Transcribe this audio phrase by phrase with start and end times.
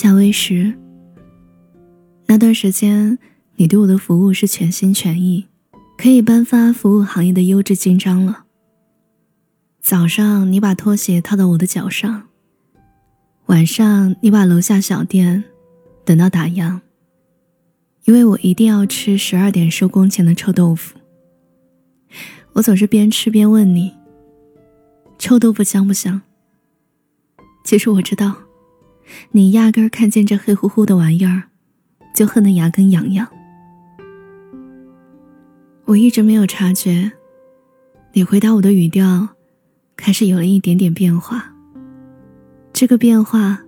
[0.00, 0.72] 夏威时，
[2.26, 3.18] 那段时间
[3.56, 5.48] 你对我的服务是全心全意，
[5.96, 8.44] 可以颁发服务行业的优质金章了。
[9.80, 12.28] 早上你把拖鞋套到我的脚上，
[13.46, 15.42] 晚上你把楼下小店
[16.04, 16.78] 等到打烊，
[18.04, 20.96] 因为我一定要吃十二点收工前的臭豆腐。
[22.52, 23.92] 我总是边吃边问你：
[25.18, 26.22] 臭豆腐香不香？
[27.64, 28.36] 其实我知道。
[29.30, 31.44] 你压根儿看见这黑乎乎的玩意儿，
[32.14, 33.26] 就恨得牙根痒痒。
[35.84, 37.10] 我一直没有察觉，
[38.12, 39.28] 你回答我的语调
[39.96, 41.52] 开始有了一点点变化。
[42.72, 43.60] 这个变化，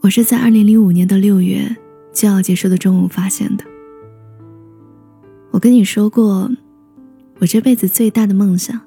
[0.00, 1.76] 我是在二零零五年的六月
[2.12, 3.64] 就要结束的中午发现的。
[5.50, 6.50] 我跟你说过，
[7.38, 8.80] 我这辈子最大的梦想，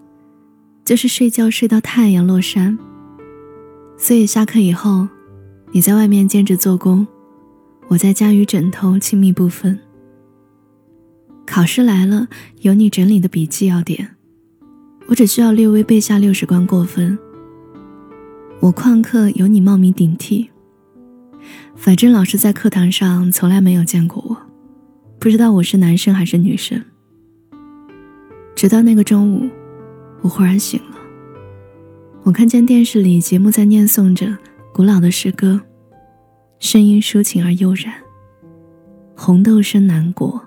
[0.85, 2.77] 就是睡觉睡到太阳落山。
[3.97, 5.07] 所以下课以后。
[5.71, 7.05] 你在外面兼职做工，
[7.87, 9.77] 我在家与枕头亲密不分。
[11.45, 12.27] 考试来了，
[12.61, 14.15] 有你整理的笔记要点，
[15.07, 17.17] 我只需要略微背下六十关过分。
[18.59, 20.49] 我旷课有你冒名顶替，
[21.75, 24.35] 反正老师在课堂上从来没有见过我，
[25.19, 26.83] 不知道我是男生还是女生。
[28.55, 29.47] 直到那个中午，
[30.21, 30.97] 我忽然醒了，
[32.23, 34.35] 我看见电视里节目在念诵着。
[34.73, 35.59] 古老的诗歌，
[36.59, 37.93] 声音抒情而悠然。
[39.15, 40.41] 红豆生南国，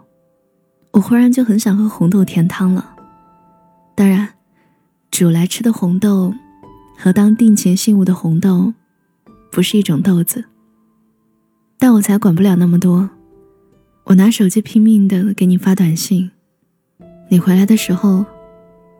[0.93, 2.95] 我忽然就很想喝红豆甜汤了。
[3.95, 4.29] 当然，
[5.11, 6.33] 煮来吃的红豆
[6.97, 8.73] 和当定情信物的红豆
[9.51, 10.45] 不是一种豆子。
[11.79, 13.11] 但我才管不了那么多，
[14.05, 16.31] 我拿手机拼命的给你发短信。
[17.29, 18.25] 你回来的时候，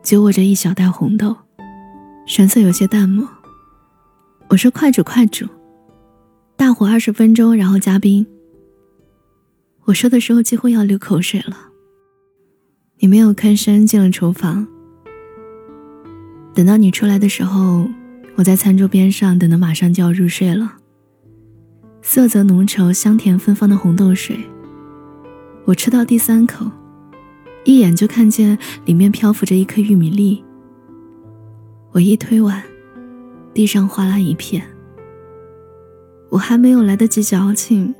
[0.03, 1.35] 就握着一小袋红豆，
[2.27, 3.27] 神色有些淡漠。
[4.53, 5.47] 我说：“快煮，快煮，
[6.55, 8.23] 大火二十分钟，然后加冰。”
[9.85, 11.57] 我说的时候几乎要流口水了。
[12.99, 14.67] 你没有吭声进了厨房。
[16.53, 17.89] 等到你出来的时候，
[18.35, 20.77] 我在餐桌边上等得马上就要入睡了。
[22.03, 24.37] 色泽浓稠、香甜芬芳的红豆水，
[25.65, 26.69] 我吃到第三口，
[27.65, 30.43] 一眼就看见里面漂浮着一颗玉米粒。
[31.91, 32.61] 我一推碗。
[33.53, 34.65] 地上哗啦一片，
[36.29, 37.93] 我还没有来得及矫情，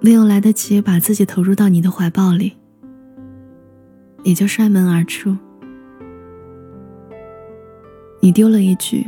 [0.00, 2.56] 没有来得及把自己投入到你的怀抱里，
[4.22, 5.36] 你就摔门而出。
[8.20, 9.04] 你丢了一句：“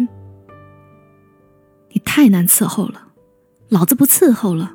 [1.92, 3.08] 你太难伺候了，
[3.70, 4.74] 老子不伺候了。”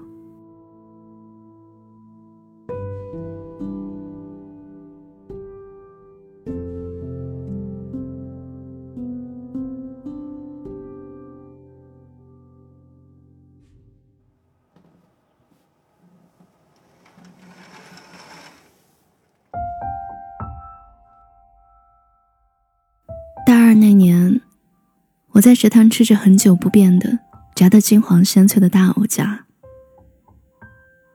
[25.37, 27.19] 我在食堂吃着很久不变的
[27.53, 29.45] 炸得金黄鲜脆的大藕夹。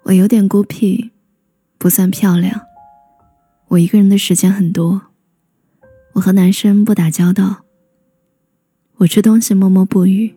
[0.04, 1.10] 我有点孤僻，
[1.76, 2.60] 不算漂亮。
[3.66, 5.02] 我一个人的时间很多，
[6.12, 7.64] 我和男生不打交道。
[8.98, 10.36] 我吃东西默默不语。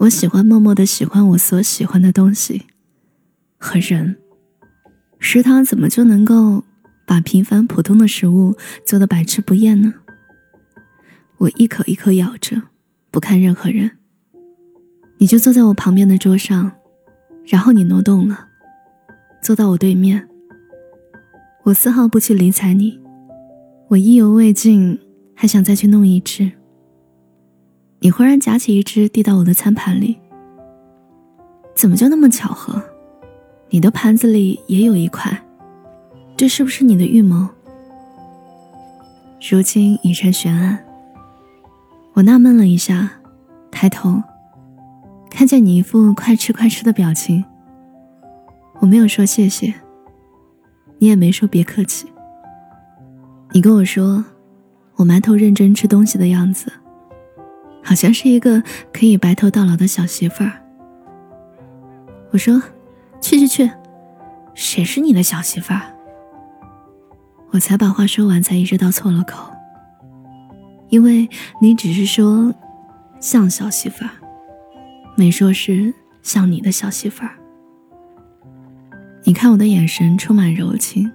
[0.00, 2.66] 我喜欢默默的喜欢我所喜欢的东西
[3.56, 4.16] 和人。
[5.18, 6.62] 食堂怎么就能够
[7.06, 9.94] 把平凡普通的食物做得百吃不厌呢？
[11.44, 12.56] 我一口一口咬着，
[13.10, 13.90] 不看任何人。
[15.18, 16.72] 你就坐在我旁边的桌上，
[17.44, 18.48] 然后你挪动了，
[19.42, 20.26] 坐到我对面。
[21.64, 22.98] 我丝毫不去理睬你，
[23.88, 24.98] 我意犹未尽，
[25.34, 26.50] 还想再去弄一只。
[28.00, 30.16] 你忽然夹起一只递到我的餐盘里，
[31.74, 32.82] 怎么就那么巧合？
[33.68, 35.44] 你的盘子里也有一块，
[36.38, 37.46] 这是不是你的预谋？
[39.50, 40.82] 如今已成悬案。
[42.14, 43.10] 我纳闷了一下，
[43.72, 44.22] 抬头，
[45.28, 47.44] 看见你一副快吃快吃的表情。
[48.78, 49.74] 我没有说谢谢，
[50.98, 52.06] 你也没说别客气。
[53.50, 54.24] 你跟我说，
[54.94, 56.72] 我埋头认真吃东西的样子，
[57.82, 58.62] 好像是一个
[58.92, 60.52] 可以白头到老的小媳妇儿。
[62.30, 62.62] 我说，
[63.20, 63.68] 去去去，
[64.54, 65.82] 谁是你的小媳妇儿？
[67.50, 69.50] 我才把话说完，才意识到错了口。
[70.88, 71.28] 因为
[71.60, 72.54] 你只是说
[73.20, 74.10] 像小媳妇儿，
[75.16, 75.92] 没说是
[76.22, 77.36] 像你的小媳妇儿。
[79.24, 81.10] 你看我的眼神充满柔情，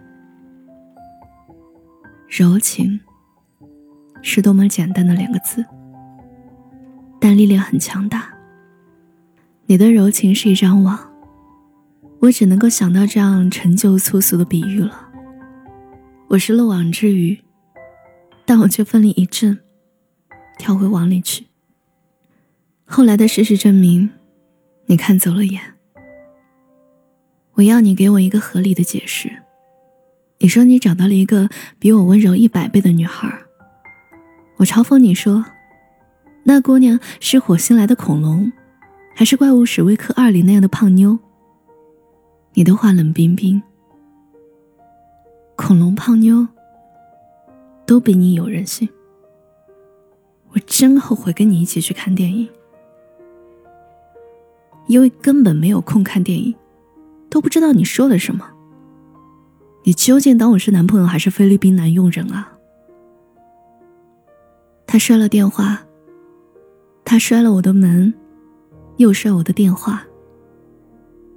[2.27, 2.99] 柔情
[4.21, 5.63] 是多么简单的两个字，
[7.19, 8.27] 但力量很强大。
[9.67, 10.99] 你的柔情是一张网，
[12.19, 15.07] 我只能够想到这样陈旧粗俗的比喻了。
[16.29, 17.39] 我是漏网之鱼，
[18.49, 19.59] 但我却奋力一震，
[20.57, 21.45] 跳回网里去。
[22.83, 24.09] 后来的事实证明，
[24.87, 25.61] 你看走了眼。
[27.53, 29.43] 我要你给我一个合理的解释。
[30.39, 31.47] 你说你找到了一个
[31.77, 33.31] 比我温柔一百倍的女孩，
[34.55, 35.45] 我嘲讽你说，
[36.45, 38.51] 那姑娘是火星来的恐龙。
[39.13, 41.19] 还是怪物史威克二里那样的胖妞。
[42.55, 43.61] 你的话冷冰冰。
[45.55, 46.47] 恐龙胖妞
[47.89, 48.87] 都比你有人性。
[50.51, 52.47] 我真后悔跟你一起去看电影，
[54.85, 56.53] 因为根本没有空看电影，
[57.31, 58.47] 都不知道你说了什么。
[59.83, 62.53] 你究竟当我是男朋友还是菲律宾男佣人啊？
[64.85, 65.81] 他摔了电话，
[67.03, 68.13] 他摔了我的门。
[68.97, 70.03] 又摔我的电话。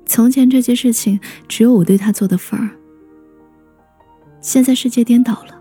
[0.04, 2.68] 从前这些事情只有我对他做的份儿，
[4.42, 5.51] 现在世界颠倒了，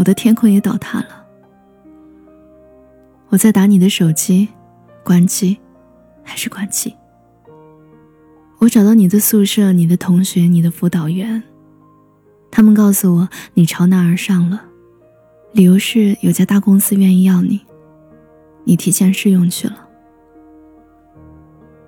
[0.00, 1.26] 我的天空也倒塌了。
[3.28, 4.48] 我在打你的手机，
[5.04, 5.58] 关机，
[6.22, 6.96] 还是关机？
[8.60, 11.42] 我找到你的宿舍，你的同学，你的辅导员，
[12.50, 14.64] 他们告诉我你朝那而上了，
[15.52, 17.60] 理由是有家大公司愿意要你，
[18.64, 19.86] 你提前试用去了。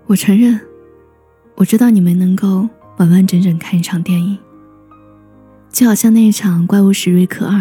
[0.04, 0.60] 我承认，
[1.54, 2.68] 我知道你没能够
[2.98, 4.38] 完完整整看一场电影，
[5.70, 7.60] 就好像那一场《怪物史瑞克二》，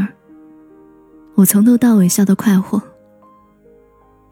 [1.41, 2.79] 我从头到尾笑得快活，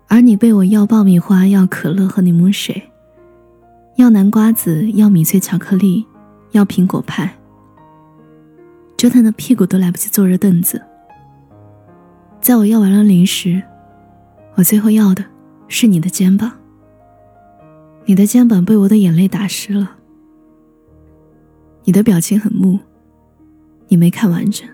[0.08, 2.84] 而你被我要爆米花、要可乐和柠檬水，
[3.96, 6.06] 要南瓜子、要米脆巧克力、
[6.52, 7.36] 要苹果派，
[8.96, 10.80] 折腾的屁股都来不及坐热凳子。
[12.40, 13.60] 在我要完了零食，
[14.54, 15.26] 我最后要的
[15.68, 16.52] 是你的肩膀。
[18.06, 19.96] 你的肩膀被我的眼泪打湿了，
[21.86, 22.78] 你的表情很木，
[23.88, 24.70] 你没看完整，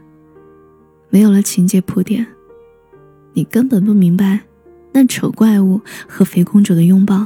[1.15, 2.27] 没有了情节铺垫，
[3.31, 4.37] 你根本不明白
[4.91, 5.79] 那丑怪物
[6.09, 7.25] 和肥公主的拥抱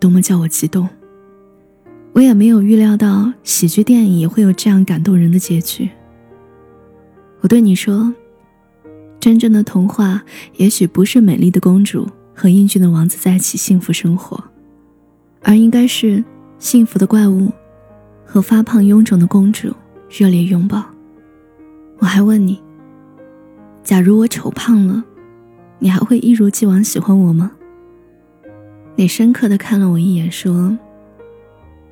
[0.00, 0.88] 多么叫我激动。
[2.14, 5.90] 我也没有预料到喜剧电影也会有这样感动人的结局。
[7.42, 8.14] 我对你说，
[9.20, 10.22] 真正的童话
[10.56, 14.42] 也许不是美丽的公主和英俊的王子在一起幸福生活。
[15.42, 16.24] 而应该是
[16.58, 17.52] 幸福的怪物
[18.24, 19.70] 和发胖臃肿的公主
[20.08, 20.82] 热烈拥抱。
[21.98, 22.58] 我还问你：
[23.88, 25.02] 假如我丑胖了，
[25.78, 27.50] 你还会一如既往喜欢我吗？
[28.96, 30.76] 你深刻的看了我一眼，说：“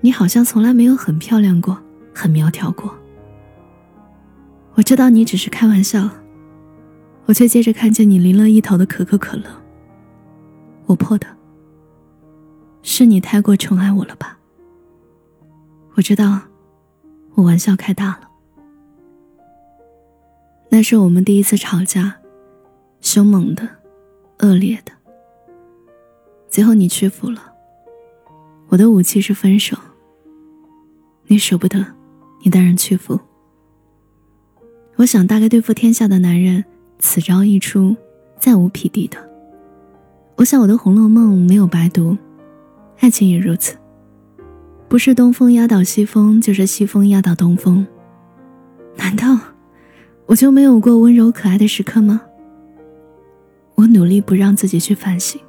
[0.03, 1.79] 你好像从来没有很漂亮过，
[2.15, 2.95] 很苗条过。”
[4.77, 6.07] 我知道你只是开玩笑，
[7.25, 9.45] 我却接着看见你淋了一头的可口可乐。
[10.85, 11.27] 我破的。
[12.83, 14.37] 是你太过宠爱我了吧？
[15.95, 16.43] 我知道，
[17.37, 18.29] 我玩笑开大了。
[20.77, 22.15] 那是我们第一次吵架，
[23.01, 23.67] 凶猛的，
[24.41, 24.93] 恶劣的。
[26.51, 27.41] 最后你屈服了，
[28.69, 29.75] 我的武器是分手。
[31.29, 31.83] 你舍不得，
[32.43, 33.19] 你当然屈服。
[34.97, 36.63] 我想大概对付天下的男人，
[36.99, 37.97] 此招一出，
[38.39, 39.17] 再无匹敌的。
[40.35, 42.19] 我想我的《红楼梦》没有白读。
[42.99, 43.79] 爱情也如此，
[44.91, 47.87] 不是东风压倒西风，就是西风压倒东风。
[48.97, 49.39] 难道
[50.27, 52.21] 我就没有过温柔可爱的时刻吗？
[53.77, 55.41] 我努力不让自己去反省，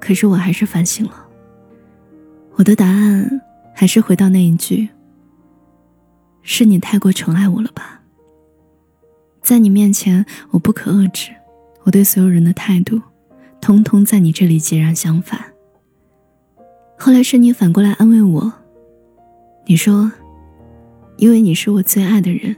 [0.00, 1.28] 可是我还是反省了。
[2.56, 3.40] 我的答案
[3.74, 4.88] 还是回到那一句：
[6.42, 8.00] 是你太过宠爱我了吧？
[9.40, 11.30] 在你面前，我不可遏制，
[11.84, 13.00] 我对所有人的态度，
[13.60, 15.40] 通通在你这里截然相反。
[16.98, 18.52] 后来是你反过来安慰我，
[19.66, 20.10] 你说
[21.16, 22.56] ：“因为你是我最爱的人，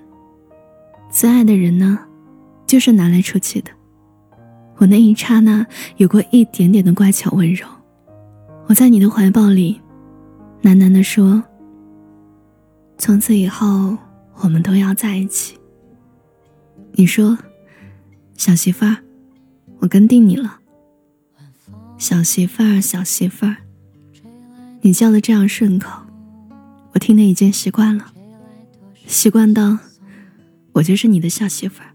[1.13, 1.99] 最爱的人呢，
[2.67, 3.71] 就是拿来出气的。”
[4.79, 5.65] 我那一刹那
[5.99, 7.65] 有过一点点的乖巧温柔，
[8.67, 9.81] 我在你的怀抱里，
[10.63, 11.45] 喃喃地说
[12.99, 13.97] ：“从此以后，
[14.41, 15.57] 我们都要在一起。”
[16.95, 17.39] 你说
[18.37, 18.97] ：“小媳妇儿，
[19.79, 20.59] 我跟定你了。”
[21.99, 23.59] 小媳妇儿，小媳妇儿。
[24.81, 26.03] 你叫的这样顺口，
[26.95, 28.13] 我听得已经习惯了，
[29.07, 29.79] 习惯到
[30.73, 31.91] 我就是你的小媳妇儿。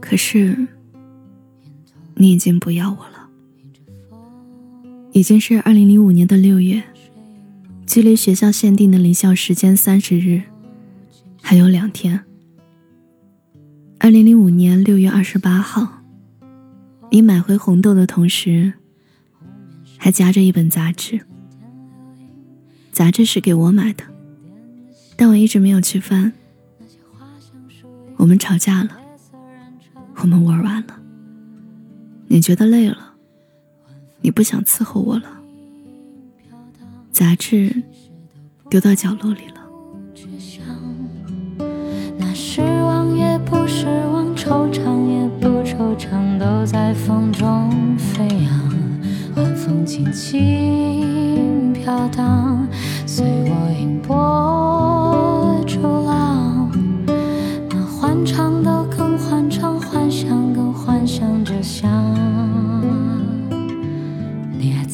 [0.00, 0.66] 可是
[2.14, 3.28] 你已经不要我了，
[5.12, 6.82] 已经是二零零五年的六月，
[7.86, 10.42] 距离学校限定的离校时间三十日
[11.40, 12.24] 还有两天。
[13.98, 16.02] 二零零五年六月二十八号，
[17.10, 18.74] 你买回红豆的同时。
[19.96, 21.18] 还夹着一本杂志。
[22.92, 24.04] 杂志是给我买的，
[25.16, 26.30] 但我一直没有去翻。
[28.24, 28.88] 我们吵架了，
[30.22, 30.94] 我们玩完了，
[32.26, 32.96] 你觉得累了，
[34.22, 35.24] 你不想伺候我了，
[37.12, 37.82] 杂志
[38.70, 39.60] 丢到角落里了。
[42.34, 48.74] 失望也不失望，惆怅也不惆怅，都在风中飞扬，
[49.36, 52.66] 晚风轻轻飘荡，
[53.06, 54.93] 随我迎波。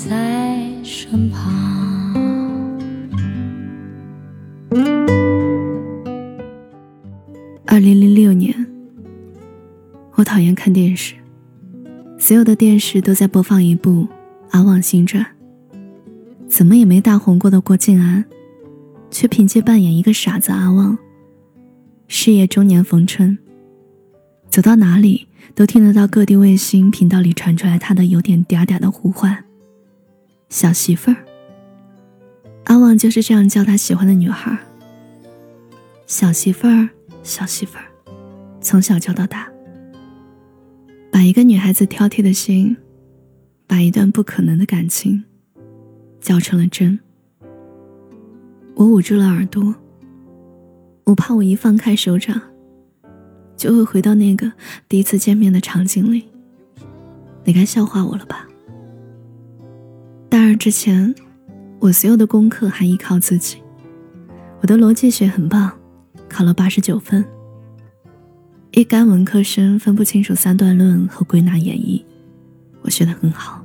[0.08, 1.52] 在身旁。
[7.66, 8.66] 二零零六年，
[10.14, 11.14] 我讨厌看电视，
[12.18, 14.04] 所有的电视都在播放一部
[14.52, 15.22] 《阿旺新传》。
[16.48, 18.24] 怎么也没大红过的郭晋安，
[19.10, 20.96] 却凭借扮演一个傻子阿旺，
[22.08, 23.36] 事业中年逢春。
[24.48, 29.44] 走到哪里都听得到各地卫星频道里传出来他的有点嗲嗲的呼唤
[30.50, 31.16] ：“小媳妇儿。”
[32.66, 34.58] 阿旺就是这样叫他喜欢的女孩
[36.06, 36.90] ：“小媳妇儿。”
[37.22, 37.84] 小媳妇儿，
[38.62, 39.46] 从小教到大，
[41.12, 42.74] 把一个女孩子挑剔的心，
[43.66, 45.22] 把一段不可能的感情，
[46.18, 46.98] 教成了真。
[48.74, 49.74] 我捂住了耳朵，
[51.04, 52.40] 我怕我一放开手掌，
[53.54, 54.50] 就会回到那个
[54.88, 56.24] 第一次见面的场景里。
[57.44, 58.48] 你该笑话我了吧？
[60.42, 61.14] 二之前，
[61.78, 63.58] 我所有的功课还依靠自己，
[64.62, 65.70] 我的逻辑学很棒。
[66.30, 67.22] 考了八十九分。
[68.70, 72.02] 一干文科生分不清楚三段论和归纳演绎，
[72.82, 73.62] 我学得很好。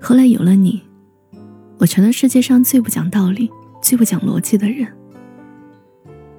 [0.00, 0.82] 后来有了你，
[1.78, 4.88] 我成了世界上最不讲道理、最不讲逻辑的人。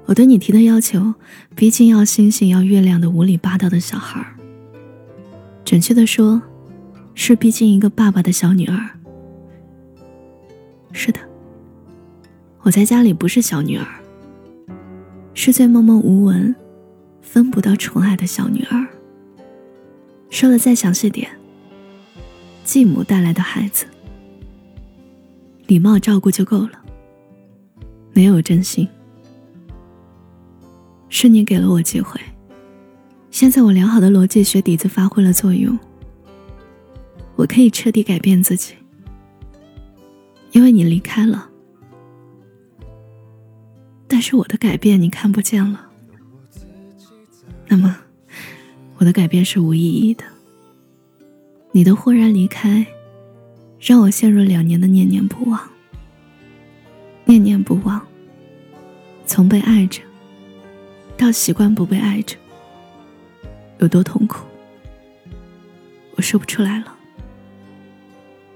[0.05, 1.13] 我对你提的要求，
[1.55, 4.35] 毕竟要星星要月亮的无理霸道的小孩儿。
[5.63, 6.41] 准确的说，
[7.13, 8.89] 是毕竟一个爸爸的小女儿。
[10.91, 11.19] 是的，
[12.61, 13.85] 我在家里不是小女儿。
[15.33, 16.53] 是最默默无闻、
[17.21, 18.87] 分不到宠爱的小女儿。
[20.29, 21.29] 说的再详细点，
[22.63, 23.85] 继母带来的孩子，
[25.67, 26.71] 礼貌照顾就够了，
[28.13, 28.87] 没有真心。
[31.07, 32.19] 是你给了我机会，
[33.29, 35.77] 现在我良好的逻辑学底子发挥了作用，
[37.35, 38.75] 我可以彻底改变自己，
[40.51, 41.49] 因为你离开了。
[44.07, 45.89] 但是我的改变你看不见了，
[47.67, 47.97] 那么
[48.97, 50.23] 我的改变是无意义的。
[51.71, 52.85] 你的忽然离开，
[53.79, 55.59] 让我陷入两年的念念不忘。
[57.23, 58.05] 念念不忘，
[59.25, 60.01] 从被爱着
[61.15, 62.35] 到习惯不被爱着，
[63.79, 64.45] 有多痛苦，
[66.17, 66.97] 我说不出来了。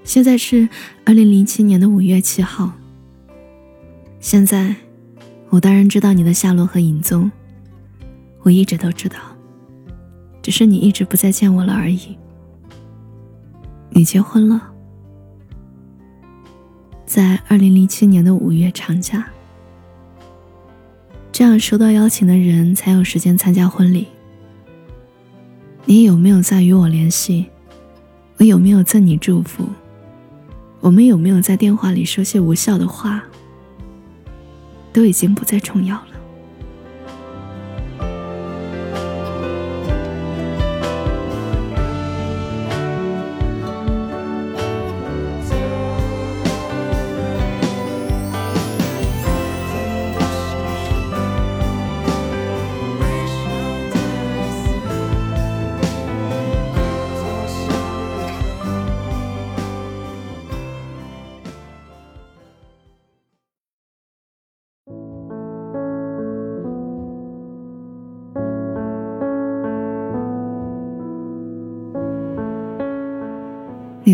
[0.06, 0.68] 现在是
[1.04, 2.72] 二零零七年的五月七号，
[4.18, 4.74] 现在。
[5.48, 7.30] 我当然知道你的下落和影踪，
[8.42, 9.16] 我一直都知道，
[10.42, 12.18] 只是你一直不再见我了而已。
[13.90, 14.60] 你结婚了，
[17.06, 19.24] 在二零零七年的五月长假，
[21.30, 24.08] 这样收到邀请的人才有时间参加婚礼。
[25.84, 27.46] 你有没有再与我联系？
[28.38, 29.64] 我有没有赠你祝福？
[30.86, 33.20] 我们有没有在电话里说些无效的话？
[34.92, 36.15] 都已经不再重要了。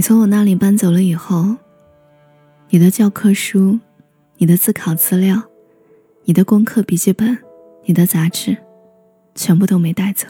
[0.02, 1.54] 从我那里搬走了以后，
[2.70, 3.78] 你的教科书、
[4.36, 5.40] 你的自考资料、
[6.24, 7.38] 你的功课笔记本、
[7.84, 8.56] 你的杂志，
[9.34, 10.26] 全部都没带走。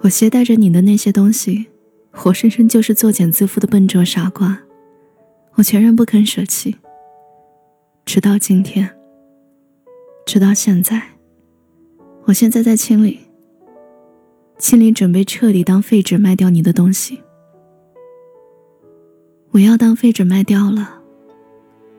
[0.00, 1.66] 我携带着你的那些东西，
[2.10, 4.58] 活生生就是作茧自缚的笨拙傻瓜，
[5.56, 6.76] 我全然不肯舍弃。
[8.06, 8.90] 直到今天，
[10.24, 11.02] 直到现在，
[12.24, 13.20] 我现在在清理，
[14.58, 17.20] 清理准备彻底当废纸卖掉你的东西。
[19.54, 21.00] 我要当废纸卖掉了。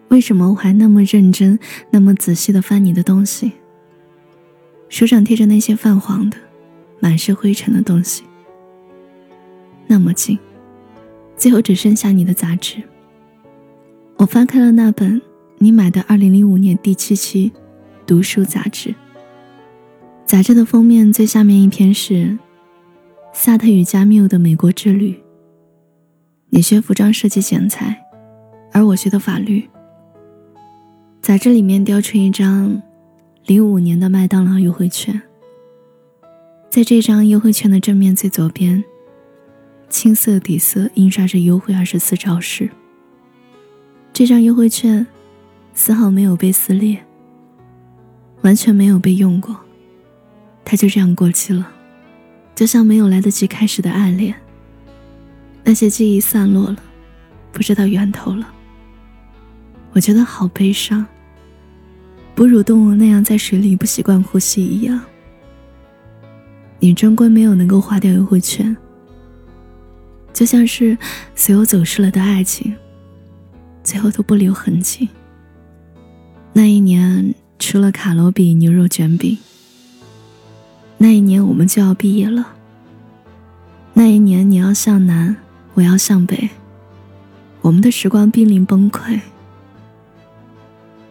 [0.10, 1.58] 为什么我还那么认真、
[1.90, 3.54] 那么仔细的翻你的东西？
[4.90, 6.36] 手掌贴着那些泛黄的、
[7.00, 8.24] 满是灰尘的东西，
[9.88, 10.38] 那么近，
[11.38, 12.84] 最后只剩下你的杂志。
[14.18, 15.22] 我翻开了那本
[15.58, 17.54] 你买的二零零五年第七期
[18.06, 18.94] 读书杂志。
[20.26, 22.38] 杂志的封面最下面一篇是
[23.34, 25.25] 萨特与加缪的美国之旅。
[26.50, 28.02] 你学服装设计剪裁，
[28.72, 29.68] 而我学的法律。
[31.22, 32.82] 杂志里面雕出一张
[33.46, 35.22] 零五年的麦当劳优惠券，
[36.70, 38.84] 在这张优惠券的正面最左边，
[39.90, 42.70] 青色底色印刷着优惠二十四招式。
[44.14, 45.06] 这张优惠券
[45.74, 47.04] 丝毫没有被撕裂，
[48.44, 49.60] 完全没有被用过，
[50.64, 51.70] 它就这样过期了，
[52.54, 54.36] 就像没有来得及开始的暗恋。
[55.66, 56.78] 那些记忆散落了，
[57.52, 58.48] 不知道源头了。
[59.92, 61.06] 我觉得好悲伤。
[62.36, 65.02] 哺乳动物那样在水里不习惯呼吸一样，
[66.80, 68.76] 你终归没有能够花掉优惠券，
[70.34, 70.98] 就像是
[71.34, 72.76] 所有走失了的爱情，
[73.84, 75.10] 最后都不留痕迹。
[76.52, 79.38] 那一年吃了卡罗比牛肉卷饼，
[80.98, 82.50] 那一年我们就要毕业了。
[83.94, 85.38] 那一年你要向南，
[85.76, 86.50] 我要向北，
[87.62, 89.20] 我们的时光濒临崩溃。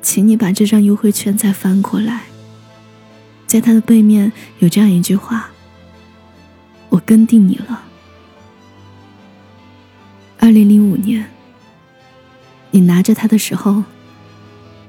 [0.00, 2.23] 请你把这张优惠券再翻过来，
[3.47, 5.50] 在它的背面有这样一句话
[6.88, 7.85] ：“我跟定你了。”
[10.40, 11.26] 二零零五年，
[12.71, 13.85] 你拿着它的时候，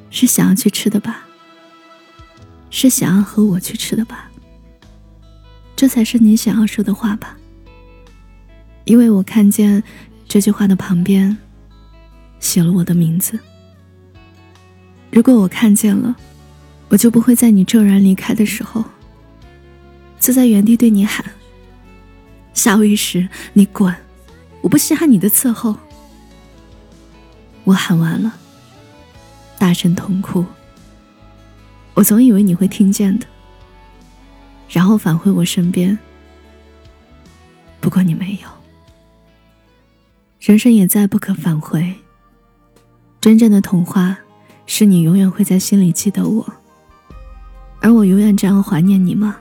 [0.09, 1.25] 是想要去吃的吧？
[2.69, 4.29] 是想要和我去吃的吧？
[5.75, 7.37] 这才是你想要说的话吧？
[8.85, 9.83] 因为我看见
[10.27, 11.35] 这句话的旁边
[12.39, 13.37] 写了我的名字。
[15.11, 16.15] 如果我看见了，
[16.89, 18.83] 我就不会在你骤然离开的时候，
[20.19, 21.25] 就在原地对你喊
[22.53, 23.93] ：“夏威时，你滚！
[24.61, 25.75] 我不稀罕你的伺候。”
[27.63, 28.31] 我喊完了，
[29.57, 30.45] 大声痛哭。
[31.95, 33.25] 我总以为你会听见的，
[34.69, 35.97] 然后返回我身边。
[37.79, 38.54] 不过你没有。
[40.45, 41.95] 人生也再不可返回。
[43.19, 44.15] 真正的童话。
[44.67, 46.43] 是你永远会在心里记得我，
[47.81, 49.35] 而我永远这样怀念你吗？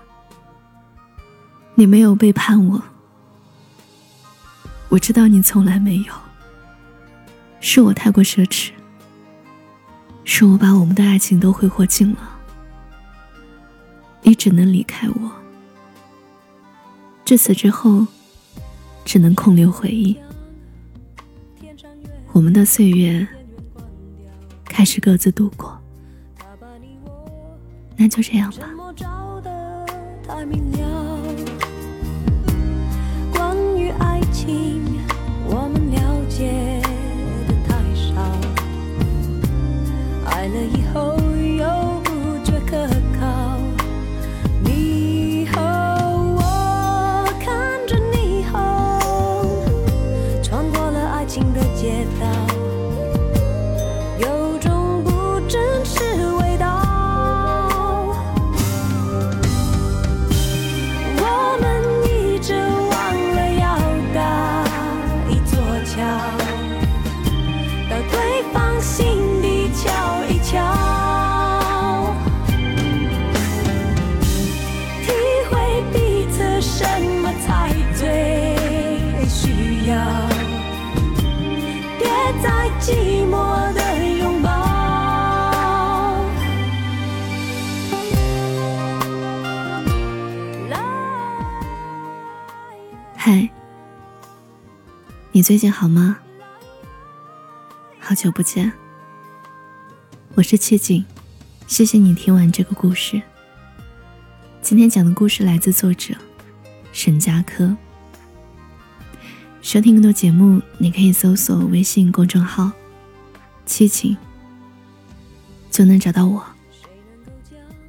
[1.77, 2.83] 你没有背叛我，
[4.91, 6.13] 我知道你从来没有。
[7.59, 8.73] 是我太过奢侈，
[10.25, 12.19] 是我把我们的爱情都挥霍尽了，
[14.21, 15.33] 你只能离开我。
[17.25, 18.07] 至此之后，
[19.07, 20.15] 只能空留回忆，
[22.35, 23.27] 我们的岁月。
[24.77, 25.79] 开始各自度过，
[27.97, 28.69] 那就这样吧。
[95.45, 96.17] 最近好吗？
[98.01, 98.73] 好久不见，
[100.37, 101.05] 我是七景，
[101.67, 103.21] 谢谢你听完这个故事。
[104.63, 106.15] 今天讲的故事来自作者
[106.95, 107.77] 沈佳柯。
[109.61, 112.73] 收听更多节目，你可以搜索微信公众号
[113.67, 114.17] “七情”，
[115.71, 116.43] 就能找到我。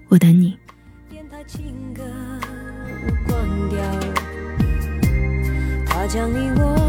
[0.10, 0.58] 我等你。
[5.88, 6.85] 他将你我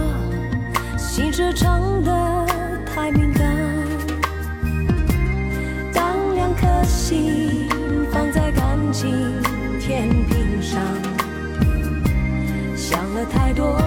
[1.17, 2.47] 心事唱得
[2.85, 3.43] 太敏感，
[5.91, 7.67] 当两颗心
[8.13, 9.11] 放在感情
[9.81, 10.79] 天平上，
[12.77, 13.81] 想了太多